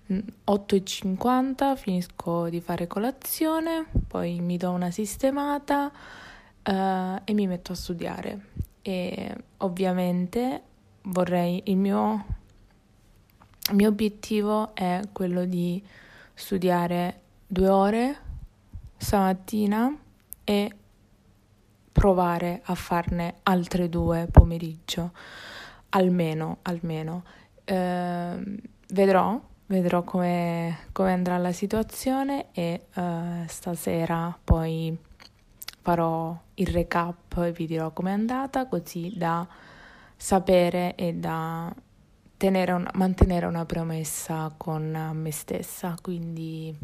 8.50, 0.07 1.77
finisco 1.77 2.49
di 2.49 2.61
fare 2.61 2.85
colazione, 2.85 3.85
poi 4.07 4.39
mi 4.39 4.57
do 4.57 4.69
una 4.69 4.91
sistemata 4.91 5.91
uh, 6.63 6.71
e 7.23 7.33
mi 7.33 7.47
metto 7.47 7.71
a 7.71 7.75
studiare. 7.75 8.47
E 8.83 9.35
ovviamente 9.57 10.61
vorrei 11.03 11.61
il 11.65 11.77
mio 11.77 12.25
il 13.69 13.75
mio 13.75 13.87
obiettivo 13.87 14.75
è 14.75 15.01
quello 15.11 15.45
di 15.45 15.81
studiare 16.33 17.21
due 17.47 17.69
ore 17.69 18.17
stamattina 18.97 19.95
e 20.43 20.75
provare 21.91 22.61
a 22.65 22.75
farne 22.75 23.35
altre 23.43 23.87
due 23.87 24.27
pomeriggio, 24.29 25.11
almeno, 25.89 26.57
almeno. 26.63 27.23
Eh, 27.63 28.59
vedrò, 28.89 29.39
vedrò 29.67 30.03
come, 30.03 30.79
come, 30.91 31.13
andrà 31.13 31.37
la 31.37 31.53
situazione 31.53 32.47
e 32.51 32.87
eh, 32.93 33.45
stasera 33.47 34.37
poi 34.43 34.97
farò 35.81 36.37
il 36.55 36.67
recap 36.67 37.37
e 37.37 37.51
vi 37.51 37.65
dirò 37.65 37.91
com'è 37.91 38.11
andata 38.11 38.67
così 38.67 39.13
da 39.15 39.47
sapere 40.17 40.95
e 40.95 41.13
da 41.13 41.73
una, 42.47 42.91
mantenere 42.95 43.45
una 43.45 43.65
promessa 43.65 44.53
con 44.57 45.11
me 45.13 45.31
stessa, 45.31 45.95
quindi 46.01 46.77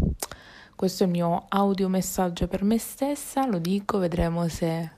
questo 0.75 1.03
è 1.03 1.05
il 1.07 1.11
mio 1.11 1.45
audio 1.49 1.89
messaggio 1.89 2.47
per 2.47 2.63
me 2.63 2.77
stessa, 2.77 3.45
lo 3.45 3.57
dico, 3.57 3.97
vedremo 3.97 4.47
se 4.47 4.91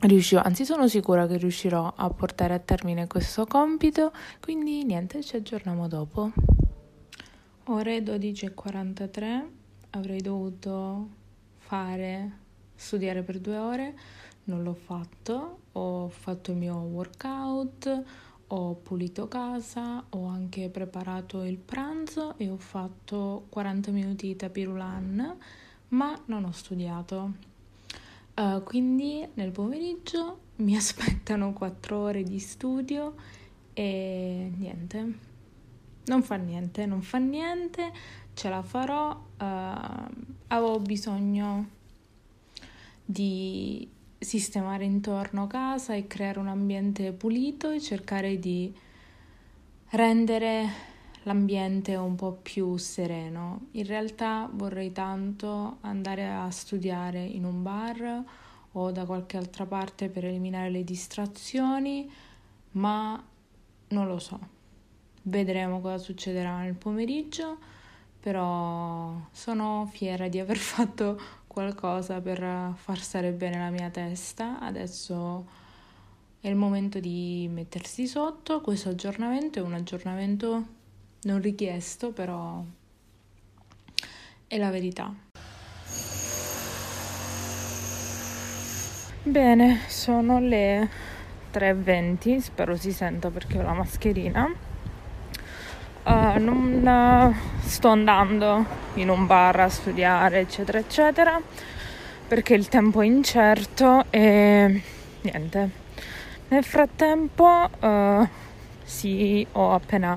riuscirò, 0.00 0.42
anzi 0.42 0.64
sono 0.64 0.88
sicura 0.88 1.28
che 1.28 1.36
riuscirò 1.36 1.92
a 1.94 2.10
portare 2.10 2.54
a 2.54 2.58
termine 2.58 3.06
questo 3.06 3.46
compito, 3.46 4.12
quindi 4.40 4.82
niente, 4.82 5.22
ci 5.22 5.36
aggiorniamo 5.36 5.86
dopo. 5.86 6.32
Ore 7.66 7.98
12.43, 8.00 9.44
avrei 9.90 10.20
dovuto 10.20 11.08
fare, 11.58 12.32
studiare 12.74 13.22
per 13.22 13.38
due 13.38 13.58
ore, 13.58 13.94
non 14.44 14.62
l'ho 14.64 14.74
fatto, 14.74 15.58
ho 15.72 16.08
fatto 16.08 16.50
il 16.50 16.56
mio 16.56 16.74
workout, 16.74 18.04
ho 18.48 18.74
pulito 18.74 19.28
casa, 19.28 20.02
ho 20.10 20.26
anche 20.26 20.70
preparato 20.70 21.42
il 21.44 21.58
pranzo 21.58 22.36
e 22.38 22.48
ho 22.48 22.56
fatto 22.56 23.46
40 23.50 23.90
minuti 23.90 24.28
di 24.28 24.36
tapirulan, 24.36 25.36
ma 25.88 26.18
non 26.26 26.44
ho 26.44 26.52
studiato. 26.52 27.32
Uh, 28.34 28.62
quindi 28.62 29.26
nel 29.34 29.50
pomeriggio 29.50 30.40
mi 30.56 30.76
aspettano 30.76 31.52
4 31.52 31.98
ore 31.98 32.22
di 32.22 32.38
studio 32.38 33.14
e 33.74 34.52
niente. 34.56 35.26
Non 36.06 36.22
fa 36.22 36.36
niente, 36.36 36.86
non 36.86 37.02
fa 37.02 37.18
niente, 37.18 37.92
ce 38.32 38.48
la 38.48 38.62
farò. 38.62 39.10
Uh, 39.10 40.10
avevo 40.46 40.78
bisogno 40.80 41.68
di 43.04 43.88
sistemare 44.18 44.84
intorno 44.84 45.46
casa 45.46 45.94
e 45.94 46.06
creare 46.06 46.38
un 46.38 46.48
ambiente 46.48 47.12
pulito 47.12 47.70
e 47.70 47.80
cercare 47.80 48.38
di 48.38 48.74
rendere 49.90 50.66
l'ambiente 51.22 51.94
un 51.96 52.14
po' 52.14 52.32
più 52.32 52.76
sereno. 52.76 53.68
In 53.72 53.86
realtà 53.86 54.48
vorrei 54.52 54.92
tanto 54.92 55.78
andare 55.82 56.28
a 56.28 56.50
studiare 56.50 57.22
in 57.22 57.44
un 57.44 57.62
bar 57.62 58.24
o 58.72 58.90
da 58.90 59.04
qualche 59.04 59.36
altra 59.36 59.66
parte 59.66 60.08
per 60.08 60.24
eliminare 60.24 60.70
le 60.70 60.84
distrazioni, 60.84 62.10
ma 62.72 63.22
non 63.88 64.06
lo 64.06 64.18
so. 64.18 64.56
Vedremo 65.22 65.80
cosa 65.80 65.98
succederà 65.98 66.58
nel 66.60 66.74
pomeriggio, 66.74 67.58
però 68.20 69.14
sono 69.30 69.88
fiera 69.92 70.28
di 70.28 70.38
aver 70.38 70.56
fatto 70.58 71.20
qualcosa 71.58 72.20
per 72.20 72.72
far 72.76 73.00
stare 73.00 73.32
bene 73.32 73.58
la 73.58 73.70
mia 73.70 73.90
testa. 73.90 74.60
Adesso 74.60 75.44
è 76.40 76.46
il 76.46 76.54
momento 76.54 77.00
di 77.00 77.48
mettersi 77.52 78.06
sotto. 78.06 78.60
Questo 78.60 78.90
aggiornamento 78.90 79.58
è 79.58 79.62
un 79.62 79.74
aggiornamento 79.74 80.66
non 81.22 81.40
richiesto, 81.40 82.12
però 82.12 82.62
è 84.46 84.56
la 84.56 84.70
verità. 84.70 85.12
Bene, 89.24 89.80
sono 89.88 90.38
le 90.38 90.88
3.20, 91.52 92.38
spero 92.38 92.76
si 92.76 92.92
senta 92.92 93.30
perché 93.30 93.58
ho 93.58 93.62
la 93.62 93.72
mascherina. 93.72 94.67
Uh, 96.08 96.38
non 96.42 96.80
uh, 96.86 97.58
sto 97.60 97.88
andando 97.88 98.64
in 98.94 99.10
un 99.10 99.26
bar 99.26 99.60
a 99.60 99.68
studiare, 99.68 100.40
eccetera, 100.40 100.78
eccetera, 100.78 101.38
perché 102.26 102.54
il 102.54 102.68
tempo 102.68 103.02
è 103.02 103.04
incerto 103.04 104.06
e 104.08 104.82
niente. 105.20 105.70
Nel 106.48 106.64
frattempo, 106.64 107.68
uh, 107.78 108.26
sì, 108.82 109.46
ho 109.52 109.74
appena, 109.74 110.16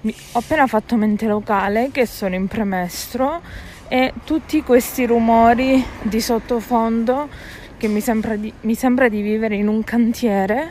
ho 0.00 0.38
appena 0.38 0.66
fatto 0.66 0.96
mente 0.96 1.26
locale 1.26 1.90
che 1.92 2.04
sono 2.04 2.34
in 2.34 2.48
premestro 2.48 3.42
e 3.86 4.12
tutti 4.24 4.60
questi 4.64 5.06
rumori 5.06 5.84
di 6.02 6.20
sottofondo 6.20 7.28
che 7.76 7.86
mi 7.86 8.00
sembra 8.00 8.34
di, 8.34 8.52
mi 8.62 8.74
sembra 8.74 9.08
di 9.08 9.22
vivere 9.22 9.54
in 9.54 9.68
un 9.68 9.84
cantiere 9.84 10.70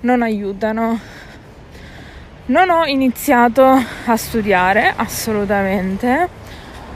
non 0.00 0.20
aiutano 0.20 1.15
non 2.46 2.70
ho 2.70 2.84
iniziato 2.84 3.64
a 3.64 4.16
studiare 4.16 4.92
assolutamente, 4.94 6.28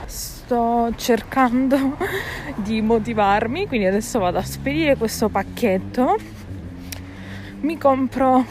sto 0.05 0.93
cercando 0.95 1.97
di 2.55 2.81
motivarmi, 2.81 3.67
quindi 3.67 3.85
adesso 3.85 4.19
vado 4.19 4.37
a 4.37 4.43
spedire 4.43 4.95
questo 4.95 5.29
pacchetto 5.29 6.17
mi 7.61 7.77
compro 7.77 8.45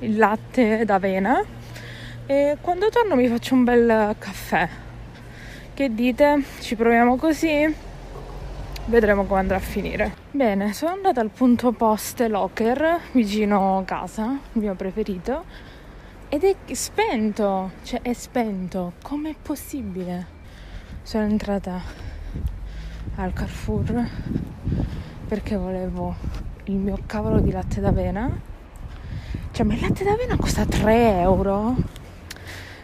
il 0.00 0.16
latte 0.16 0.84
d'avena 0.84 1.42
e 2.26 2.56
quando 2.60 2.88
torno 2.88 3.16
mi 3.16 3.26
faccio 3.26 3.54
un 3.54 3.64
bel 3.64 4.14
caffè. 4.18 4.68
Che 5.74 5.94
dite? 5.94 6.42
Ci 6.60 6.76
proviamo 6.76 7.16
così? 7.16 7.74
Vedremo 8.86 9.24
come 9.24 9.40
andrà 9.40 9.56
a 9.56 9.60
finire. 9.60 10.14
Bene, 10.30 10.72
sono 10.72 10.92
andata 10.92 11.20
al 11.20 11.30
punto 11.30 11.72
poste 11.72 12.28
locker 12.28 13.00
vicino 13.12 13.82
casa, 13.84 14.38
il 14.52 14.60
mio 14.60 14.74
preferito, 14.74 15.44
ed 16.30 16.44
è 16.44 16.74
spento, 16.74 17.70
cioè 17.84 18.02
è 18.02 18.12
spento. 18.12 18.92
Com'è 19.02 19.34
possibile? 19.40 20.36
Sono 21.02 21.24
entrata 21.24 21.80
al 23.14 23.32
Carrefour 23.32 24.06
perché 25.26 25.56
volevo 25.56 26.14
il 26.64 26.74
mio 26.74 26.98
cavolo 27.06 27.40
di 27.40 27.50
latte 27.50 27.80
d'avena. 27.80 28.40
Cioè, 29.52 29.64
ma 29.64 29.72
il 29.72 29.80
latte 29.80 30.04
d'avena 30.04 30.36
costa 30.36 30.66
3 30.66 31.20
euro? 31.20 31.74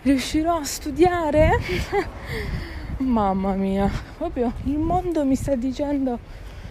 Riuscirò 0.03 0.57
a 0.57 0.65
studiare? 0.65 1.51
Mamma 2.99 3.53
mia, 3.55 3.91
proprio 4.17 4.53
il 4.65 4.79
mondo 4.79 5.25
mi 5.27 5.35
sta 5.35 5.55
dicendo 5.55 6.19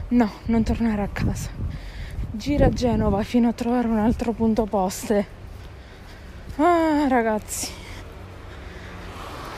no, 0.09 0.31
non 0.45 0.63
tornare 0.63 1.03
a 1.03 1.09
casa. 1.09 1.49
Gira 2.31 2.65
a 2.65 2.69
Genova 2.69 3.21
fino 3.21 3.47
a 3.47 3.53
trovare 3.53 3.87
un 3.87 3.99
altro 3.99 4.31
punto 4.31 4.65
poste. 4.65 5.41
Ah, 6.57 7.07
ragazzi, 7.07 7.71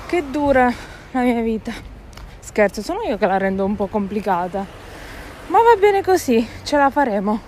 che 0.07 0.23
dura 0.31 0.71
la 1.11 1.21
mia 1.23 1.41
vita. 1.41 1.73
Scherzo, 2.39 2.81
sono 2.81 3.01
io 3.01 3.17
che 3.17 3.27
la 3.27 3.37
rendo 3.37 3.65
un 3.65 3.75
po' 3.75 3.87
complicata. 3.87 4.65
Ma 5.47 5.57
va 5.57 5.75
bene 5.77 6.01
così, 6.01 6.47
ce 6.63 6.77
la 6.77 6.89
faremo. 6.89 7.41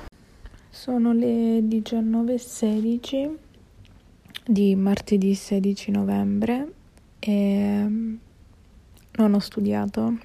Sono 0.70 1.14
le 1.14 1.60
19.16 1.62 3.36
di 4.46 4.76
martedì 4.76 5.34
16 5.34 5.92
novembre 5.92 6.74
e 7.20 7.86
non 9.12 9.34
ho 9.34 9.40
studiato. 9.40 10.18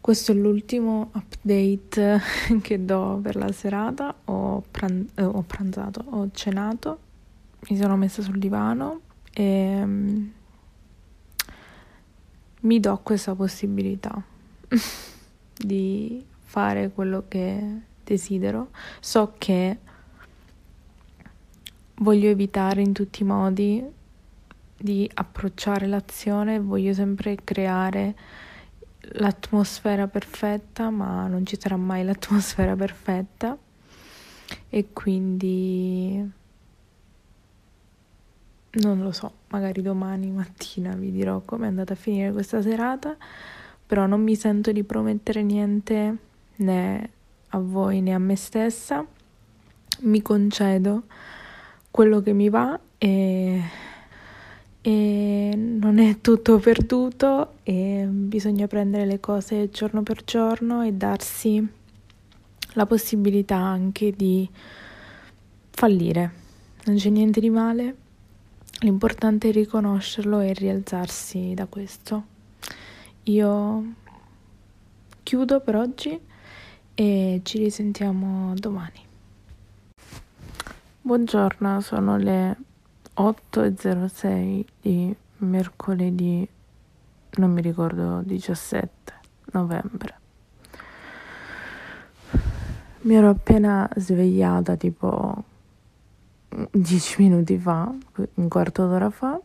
Questo 0.00 0.32
è 0.32 0.34
l'ultimo 0.34 1.10
update 1.12 2.20
che 2.62 2.84
do 2.86 3.20
per 3.22 3.36
la 3.36 3.52
serata. 3.52 4.14
Ho, 4.24 4.62
pran- 4.70 5.10
eh, 5.14 5.24
ho 5.24 5.42
pranzato, 5.46 6.04
ho 6.08 6.30
cenato, 6.32 6.98
mi 7.68 7.76
sono 7.76 7.96
messa 7.96 8.22
sul 8.22 8.38
divano 8.38 9.00
e 9.32 9.80
um, 9.82 10.32
mi 12.60 12.80
do 12.80 13.00
questa 13.02 13.34
possibilità 13.34 14.22
di 15.56 16.24
fare 16.40 16.90
quello 16.90 17.24
che 17.28 17.80
desidero. 18.04 18.70
So 19.00 19.34
che 19.38 19.78
voglio 21.96 22.28
evitare 22.28 22.82
in 22.82 22.92
tutti 22.92 23.22
i 23.22 23.26
modi 23.26 23.84
di 24.76 25.10
approcciare 25.14 25.86
l'azione, 25.86 26.60
voglio 26.60 26.92
sempre 26.92 27.36
creare 27.42 28.14
l'atmosfera 29.00 30.06
perfetta, 30.06 30.90
ma 30.90 31.26
non 31.26 31.46
ci 31.46 31.58
sarà 31.58 31.76
mai 31.76 32.04
l'atmosfera 32.04 32.74
perfetta 32.76 33.56
e 34.68 34.88
quindi 34.92 36.30
non 38.74 39.02
lo 39.02 39.12
so, 39.12 39.32
magari 39.48 39.82
domani 39.82 40.30
mattina 40.30 40.94
vi 40.94 41.10
dirò 41.10 41.40
come 41.44 41.66
è 41.66 41.68
andata 41.68 41.92
a 41.92 41.96
finire 41.96 42.32
questa 42.32 42.60
serata, 42.62 43.16
però 43.86 44.06
non 44.06 44.22
mi 44.22 44.34
sento 44.34 44.72
di 44.72 44.82
promettere 44.82 45.42
niente 45.42 46.16
né 46.56 47.10
a 47.48 47.58
voi 47.58 48.00
né 48.00 48.12
a 48.14 48.18
me 48.18 48.36
stessa. 48.36 49.04
Mi 50.00 50.22
concedo 50.22 51.04
quello 51.90 52.20
che 52.20 52.32
mi 52.32 52.48
va 52.48 52.78
e 52.98 53.62
e 54.86 55.54
non 55.56 55.98
è 55.98 56.20
tutto 56.20 56.58
perduto 56.58 57.54
e 57.62 58.06
bisogna 58.06 58.66
prendere 58.66 59.06
le 59.06 59.18
cose 59.18 59.70
giorno 59.70 60.02
per 60.02 60.24
giorno 60.24 60.82
e 60.82 60.92
darsi 60.92 61.66
la 62.74 62.84
possibilità 62.84 63.56
anche 63.56 64.12
di 64.12 64.46
fallire. 65.70 66.32
Non 66.84 66.96
c'è 66.96 67.08
niente 67.08 67.40
di 67.40 67.48
male, 67.48 67.96
l'importante 68.80 69.48
è 69.48 69.52
riconoscerlo 69.52 70.40
e 70.40 70.52
rialzarsi 70.52 71.54
da 71.54 71.66
questo. 71.66 72.24
Io 73.24 73.84
chiudo 75.22 75.60
per 75.60 75.76
oggi 75.76 76.20
e 76.94 77.40
ci 77.42 77.58
risentiamo 77.58 78.54
domani. 78.54 79.02
Buongiorno, 81.00 81.80
sono 81.80 82.16
le 82.16 82.56
8.06 83.16 84.64
di 84.80 85.14
mercoledì, 85.38 86.48
non 87.36 87.52
mi 87.52 87.60
ricordo, 87.60 88.22
17 88.22 89.12
novembre. 89.52 90.18
Mi 93.02 93.14
ero 93.14 93.28
appena 93.28 93.88
svegliata 93.96 94.76
tipo 94.76 95.44
10 96.70 97.22
minuti 97.22 97.58
fa, 97.58 97.92
un 98.34 98.48
quarto 98.48 98.86
d'ora 98.86 99.10
fa, 99.10 99.40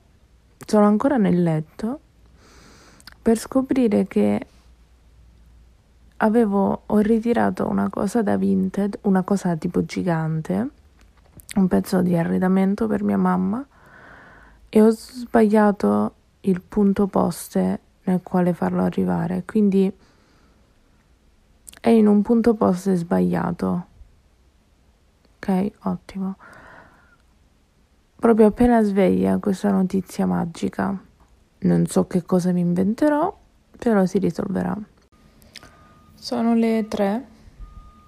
sono 0.66 0.86
ancora 0.86 1.18
nel 1.18 1.42
letto 1.42 2.00
per 3.22 3.38
scoprire 3.38 4.06
che 4.08 4.46
avevo, 6.18 6.84
ho 6.86 6.98
ritirato 7.00 7.68
una 7.68 7.90
cosa 7.90 8.22
da 8.22 8.38
Vinted, 8.38 9.00
una 9.02 9.24
cosa 9.24 9.56
tipo 9.56 9.84
gigante, 9.86 10.70
un 11.56 11.68
pezzo 11.68 12.02
di 12.02 12.16
arredamento 12.16 12.88
per 12.88 13.04
mia 13.04 13.18
mamma 13.18 13.66
e 14.70 14.82
ho 14.82 14.90
sbagliato 14.92 16.14
il 16.42 16.62
punto 16.62 17.08
poste 17.08 17.80
nel 18.04 18.22
quale 18.22 18.54
farlo 18.54 18.84
arrivare, 18.84 19.44
quindi 19.46 19.92
è 21.82 21.90
in 21.90 22.08
un 22.08 22.22
punto 22.22 22.54
poste 22.54 22.96
sbagliato. 22.96 23.88
Ok, 25.38 25.72
ottimo. 25.84 26.36
Proprio 28.20 28.48
appena 28.48 28.84
sveglia 28.84 29.38
questa 29.38 29.72
notizia 29.72 30.26
magica. 30.26 31.02
Non 31.60 31.86
so 31.86 32.06
che 32.06 32.24
cosa 32.24 32.52
mi 32.52 32.60
inventerò, 32.60 33.34
però 33.78 34.06
si 34.06 34.18
risolverà. 34.18 34.78
Sono 36.16 36.54
le 36.54 36.86
3, 36.90 37.26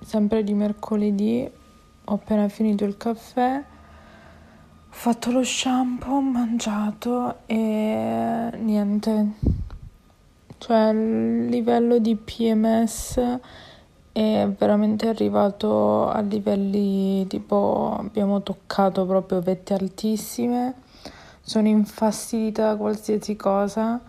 sempre 0.03 0.43
di 0.43 0.53
mercoledì, 0.53 1.49
ho 2.03 2.13
appena 2.13 2.49
finito 2.49 2.83
il 2.83 2.97
caffè, 2.97 3.63
ho 3.63 4.93
fatto 4.93 5.31
lo 5.31 5.43
shampoo, 5.45 6.15
ho 6.15 6.21
mangiato 6.21 7.37
e 7.45 8.51
niente. 8.59 9.31
Cioè 10.57 10.89
il 10.89 11.45
livello 11.45 11.99
di 11.99 12.17
PMS 12.17 13.39
è 14.11 14.47
veramente 14.57 15.07
arrivato 15.07 16.09
a 16.09 16.19
livelli 16.19 17.25
tipo 17.27 17.95
abbiamo 17.97 18.41
toccato 18.41 19.05
proprio 19.05 19.41
vette 19.41 19.73
altissime. 19.73 20.75
Sono 21.41 21.67
infastidita 21.67 22.67
da 22.69 22.75
qualsiasi 22.75 23.35
cosa, 23.35 23.99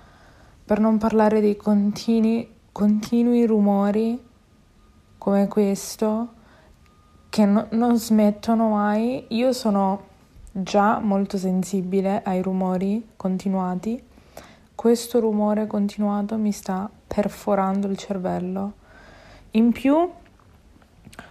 per 0.65 0.81
non 0.81 0.99
parlare 0.99 1.41
dei 1.41 1.57
continui, 1.57 2.49
continui 2.73 3.47
rumori 3.47 4.21
come 5.19 5.49
questo 5.49 6.29
che 7.29 7.45
no, 7.45 7.67
non 7.71 7.97
smettono 7.97 8.71
mai. 8.71 9.25
Io 9.29 9.53
sono 9.53 10.11
già 10.51 10.99
molto 10.99 11.39
sensibile 11.39 12.23
ai 12.25 12.43
rumori 12.43 13.11
continuati. 13.17 14.03
Questo 14.75 15.21
rumore 15.21 15.67
continuato 15.67 16.37
mi 16.37 16.53
sta 16.53 16.91
perforando 17.07 17.87
il 17.87 17.97
cervello. 17.97 18.81
In 19.53 19.73
più 19.73 20.11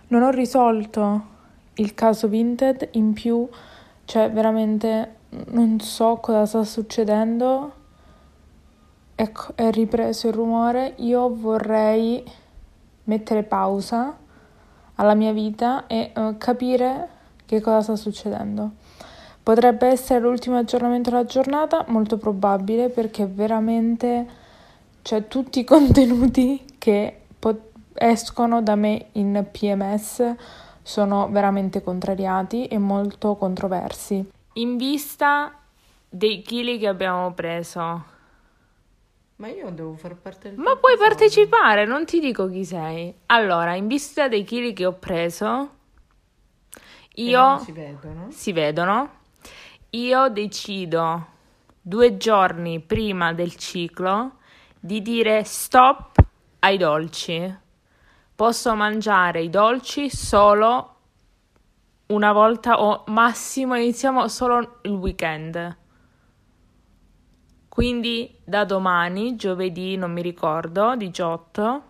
non 0.08 0.22
ho 0.22 0.30
risolto 0.30 1.30
il 1.76 1.94
caso 1.94 2.28
Vinted, 2.28 2.90
in 2.92 3.14
più 3.14 3.48
cioè 4.06 4.30
veramente 4.30 5.16
non 5.52 5.80
so 5.80 6.18
cosa 6.18 6.46
sta 6.46 6.64
succedendo. 6.64 7.74
Ecco, 9.16 9.54
è 9.56 9.72
ripreso 9.72 10.28
il 10.28 10.34
rumore. 10.34 10.94
Io 10.98 11.34
vorrei 11.34 12.24
mettere 13.06 13.44
pausa 13.44 14.18
alla 14.96 15.14
mia 15.14 15.32
vita 15.32 15.88
e 15.88 16.12
uh, 16.16 16.38
capire 16.38 17.08
che 17.46 17.62
cosa 17.62 17.82
sta 17.82 17.96
succedendo. 17.96 18.72
Potrebbe 19.42 19.88
essere 19.88 20.20
l'ultimo 20.20 20.58
aggiornamento 20.58 21.10
della 21.10 21.26
giornata, 21.26 21.86
molto 21.88 22.18
probabile 22.18 22.90
perché 22.90 23.26
veramente 23.26 24.28
cioè 25.02 25.28
tutti 25.28 25.60
i 25.60 25.64
contenuti 25.66 26.64
che 26.78 27.22
pot- 27.40 27.71
escono 27.94 28.62
da 28.62 28.76
me 28.76 29.08
in 29.14 29.48
PMS 29.52 30.36
sono 30.82 31.30
veramente 31.30 31.82
contrariati 31.84 32.68
e 32.68 32.78
molto 32.78 33.36
controversi. 33.36 34.30
In 34.54 34.78
vista 34.78 35.56
dei 36.10 36.42
chili 36.42 36.78
che 36.78 36.88
abbiamo 36.88 37.34
preso, 37.34 38.04
ma 39.38 39.48
io 39.48 39.70
devo 39.72 39.96
far 39.96 40.16
parte 40.16 40.50
del 40.50 40.60
Ma 40.60 40.76
puoi 40.76 40.98
partecipare, 40.98 41.86
non 41.86 42.06
ti 42.06 42.20
dico 42.20 42.48
chi 42.48 42.64
sei. 42.66 43.14
Allora, 43.28 43.76
in 43.76 43.88
vista 43.88 44.28
dei 44.28 44.44
chili 44.44 44.74
che 44.74 44.86
ho 44.86 44.94
preso, 44.94 45.70
Io 47.16 47.40
non 47.42 47.60
si 47.60 47.72
vedono. 47.72 48.28
si 48.30 48.52
vedono. 48.52 49.10
Io 49.92 50.30
decido 50.30 51.28
due 51.82 52.18
giorni 52.18 52.80
prima 52.80 53.34
del 53.34 53.56
ciclo 53.56 54.38
di 54.80 55.02
dire 55.02 55.44
stop 55.44 56.24
ai 56.60 56.78
dolci. 56.78 57.61
Posso 58.42 58.74
mangiare 58.74 59.44
i 59.44 59.52
dolci 59.52 60.10
solo 60.10 60.96
una 62.08 62.32
volta 62.32 62.82
o 62.82 63.04
massimo 63.06 63.76
iniziamo 63.76 64.28
solo 64.30 64.80
il 64.82 64.94
weekend. 64.94 65.78
Quindi 67.70 68.36
da 68.44 68.66
domani, 68.66 69.36
giovedì, 69.36 69.96
non 69.96 70.12
mi 70.12 70.24
ricordo, 70.24 70.96
18, 70.96 71.82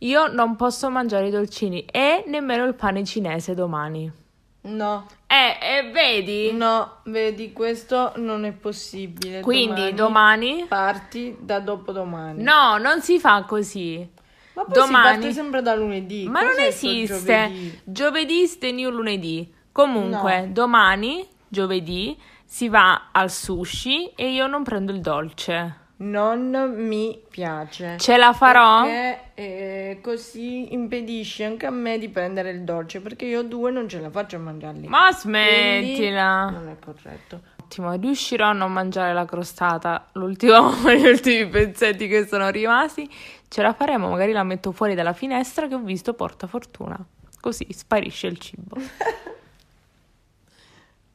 io 0.00 0.26
non 0.26 0.56
posso 0.56 0.90
mangiare 0.90 1.28
i 1.28 1.30
dolcini 1.30 1.86
e 1.86 2.24
nemmeno 2.26 2.66
il 2.66 2.74
pane 2.74 3.02
cinese 3.02 3.54
domani. 3.54 4.12
No, 4.60 5.06
Eh, 5.26 5.56
eh, 5.58 5.90
vedi? 5.90 6.52
no, 6.52 6.98
vedi, 7.04 7.54
questo 7.54 8.12
non 8.16 8.44
è 8.44 8.52
possibile. 8.52 9.40
Quindi 9.40 9.94
domani... 9.94 10.66
parti 10.68 11.34
da 11.40 11.60
dopodomani. 11.60 12.42
No, 12.42 12.76
non 12.76 13.00
si 13.00 13.18
fa 13.18 13.44
così. 13.44 14.06
Ma 14.54 14.64
poi 14.64 14.72
domani- 14.72 15.06
si 15.06 15.12
parte 15.20 15.32
sempre 15.32 15.62
da 15.62 15.74
lunedì. 15.74 16.28
Ma 16.28 16.40
non 16.42 16.50
Cos'è 16.54 16.70
sto 16.70 16.88
esiste. 16.88 17.24
giovedì? 17.26 17.80
Giovedì 17.84 18.72
new 18.72 18.90
lunedì. 18.90 19.52
Comunque, 19.72 20.40
No. 20.42 20.52
domani, 20.52 21.26
giovedì, 21.48 22.16
si 22.44 22.68
va 22.68 23.08
al 23.12 23.30
sushi 23.30 24.10
e 24.14 24.30
io 24.32 24.46
non 24.46 24.62
prendo 24.62 24.92
il 24.92 25.00
dolce. 25.00 25.82
Non 25.96 26.50
mi 26.76 27.20
piace. 27.30 27.96
Ce 27.98 28.16
la 28.16 28.32
farò? 28.32 28.82
Perché 28.82 29.20
eh, 29.34 29.98
così 30.02 30.72
impedisce 30.72 31.44
anche 31.44 31.66
a 31.66 31.70
me 31.70 31.98
di 31.98 32.08
prendere 32.08 32.50
il 32.50 32.62
dolce, 32.62 33.00
perché 33.00 33.24
io 33.26 33.42
due 33.42 33.70
non 33.70 33.88
ce 33.88 34.00
la 34.00 34.10
faccio 34.10 34.36
a 34.36 34.40
mangiarli. 34.40 34.86
Ma 34.88 35.08
Quindi 35.10 35.20
smettila. 35.20 36.50
Non 36.50 36.68
è 36.68 36.76
corretto. 36.84 37.40
Ottimo, 37.74 37.92
riuscirò 37.94 38.46
a 38.46 38.52
non 38.52 38.72
mangiare 38.72 39.12
la 39.12 39.24
crostata, 39.24 40.06
l'ultimo, 40.12 40.70
gli 40.94 41.06
ultimi 41.06 41.48
pezzetti 41.48 42.06
che 42.06 42.24
sono 42.24 42.48
rimasti. 42.50 43.10
Ce 43.48 43.62
la 43.62 43.72
faremo, 43.72 44.10
magari 44.10 44.30
la 44.30 44.44
metto 44.44 44.70
fuori 44.70 44.94
dalla 44.94 45.12
finestra 45.12 45.66
che 45.66 45.74
ho 45.74 45.80
visto 45.80 46.14
porta 46.14 46.46
fortuna. 46.46 46.96
Così 47.40 47.66
sparisce 47.70 48.28
il 48.28 48.38
cibo. 48.38 48.76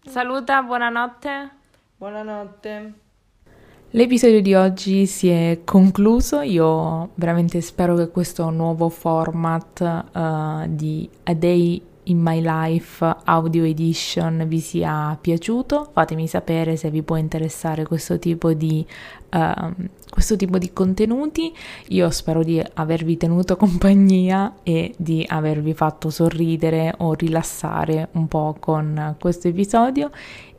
Saluta, 0.05 0.61
buonanotte. 0.61 1.49
Buonanotte. 1.95 2.93
L'episodio 3.91 4.41
di 4.41 4.53
oggi 4.53 5.05
si 5.05 5.29
è 5.29 5.61
concluso, 5.63 6.41
io 6.41 7.11
veramente 7.15 7.61
spero 7.61 7.95
che 7.95 8.09
questo 8.09 8.49
nuovo 8.49 8.89
format 8.89 9.81
eh, 9.81 10.65
di 10.67 11.09
A 11.23 11.33
Day 11.33 11.81
in 12.09 12.19
My 12.21 12.41
Life 12.41 13.05
Audio 13.23 13.63
Edition 13.63 14.45
vi 14.47 14.59
sia 14.59 15.17
piaciuto, 15.19 15.89
fatemi 15.91 16.27
sapere 16.27 16.75
se 16.75 16.89
vi 16.89 17.01
può 17.01 17.15
interessare 17.15 17.85
questo 17.85 18.19
tipo 18.19 18.53
di, 18.53 18.85
ehm, 19.29 19.75
questo 20.09 20.35
tipo 20.35 20.57
di 20.57 20.73
contenuti, 20.73 21.53
io 21.89 22.09
spero 22.09 22.43
di 22.43 22.61
avervi 22.73 23.17
tenuto 23.17 23.55
compagnia 23.57 24.55
e 24.63 24.93
di 24.97 25.23
avervi 25.27 25.73
fatto 25.73 26.09
sorridere 26.09 26.93
o 26.97 27.13
rilassare 27.13 28.09
un 28.13 28.27
po' 28.27 28.55
con 28.59 29.15
questo 29.19 29.47
episodio. 29.47 30.11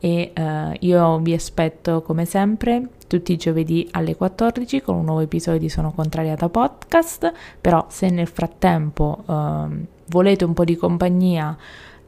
E 0.02 0.30
eh, 0.32 0.76
io 0.80 1.18
vi 1.18 1.34
aspetto 1.34 2.00
come 2.00 2.24
sempre 2.24 2.88
tutti 3.06 3.32
i 3.32 3.36
giovedì 3.36 3.86
alle 3.90 4.16
14 4.16 4.80
con 4.80 4.94
un 4.94 5.04
nuovo 5.04 5.20
episodio 5.20 5.60
di 5.60 5.68
Sono 5.68 5.92
Contrariata 5.92 6.48
Podcast, 6.48 7.30
però 7.60 7.84
se 7.90 8.08
nel 8.08 8.28
frattempo 8.28 9.24
ehm, 9.28 9.86
volete 10.11 10.44
un 10.44 10.53
po' 10.53 10.64
di 10.64 10.77
compagnia 10.77 11.57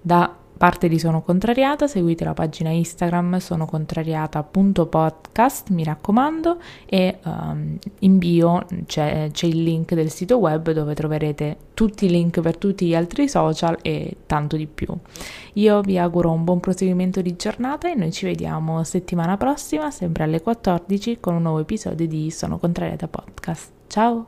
da 0.00 0.36
parte 0.62 0.86
di 0.86 0.98
Sono 0.98 1.22
Contrariata, 1.22 1.88
seguite 1.88 2.24
la 2.24 2.34
pagina 2.34 2.70
Instagram 2.70 3.38
sonocontrariata.podcast, 3.38 5.70
mi 5.70 5.82
raccomando, 5.82 6.58
e 6.86 7.18
ehm, 7.20 7.78
in 8.00 8.18
bio 8.18 8.64
c'è, 8.86 9.30
c'è 9.32 9.46
il 9.46 9.60
link 9.60 9.94
del 9.94 10.10
sito 10.10 10.38
web 10.38 10.70
dove 10.70 10.94
troverete 10.94 11.56
tutti 11.74 12.04
i 12.04 12.10
link 12.10 12.40
per 12.40 12.58
tutti 12.58 12.86
gli 12.86 12.94
altri 12.94 13.28
social 13.28 13.76
e 13.82 14.18
tanto 14.26 14.56
di 14.56 14.68
più. 14.68 14.96
Io 15.54 15.80
vi 15.80 15.98
auguro 15.98 16.30
un 16.30 16.44
buon 16.44 16.60
proseguimento 16.60 17.20
di 17.22 17.34
giornata 17.34 17.90
e 17.90 17.96
noi 17.96 18.12
ci 18.12 18.24
vediamo 18.24 18.84
settimana 18.84 19.36
prossima, 19.36 19.90
sempre 19.90 20.22
alle 20.22 20.42
14, 20.42 21.18
con 21.18 21.34
un 21.34 21.42
nuovo 21.42 21.58
episodio 21.58 22.06
di 22.06 22.30
Sono 22.30 22.58
Contrariata 22.58 23.08
Podcast. 23.08 23.72
Ciao! 23.88 24.20